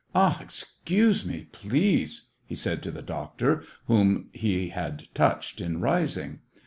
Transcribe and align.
"Ah, 0.15 0.39
excuse 0.41 1.23
me, 1.27 1.45
please," 1.51 2.29
he 2.47 2.55
said 2.55 2.81
to 2.81 2.89
the 2.89 3.03
doctor, 3.03 3.61
whom 3.85 4.29
he 4.33 4.69
had 4.69 5.03
touched 5.13 5.61
in 5.61 5.79
rising. 5.79 6.39